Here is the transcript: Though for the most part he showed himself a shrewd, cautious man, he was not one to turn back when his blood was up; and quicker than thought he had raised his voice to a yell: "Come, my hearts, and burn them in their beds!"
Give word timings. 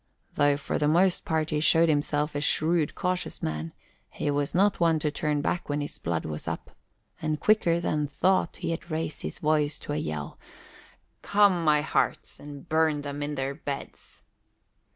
Though 0.33 0.57
for 0.57 0.79
the 0.79 0.87
most 0.87 1.25
part 1.25 1.51
he 1.51 1.59
showed 1.59 1.87
himself 1.87 2.33
a 2.33 2.41
shrewd, 2.41 2.95
cautious 2.95 3.43
man, 3.43 3.71
he 4.09 4.31
was 4.31 4.55
not 4.55 4.79
one 4.79 4.97
to 4.97 5.11
turn 5.11 5.41
back 5.43 5.69
when 5.69 5.79
his 5.79 5.99
blood 5.99 6.25
was 6.25 6.47
up; 6.47 6.71
and 7.21 7.39
quicker 7.39 7.79
than 7.79 8.07
thought 8.07 8.55
he 8.55 8.71
had 8.71 8.89
raised 8.89 9.21
his 9.21 9.37
voice 9.37 9.77
to 9.77 9.93
a 9.93 9.97
yell: 9.97 10.39
"Come, 11.21 11.63
my 11.63 11.81
hearts, 11.83 12.39
and 12.39 12.67
burn 12.67 13.01
them 13.01 13.21
in 13.21 13.35
their 13.35 13.53
beds!" 13.53 14.23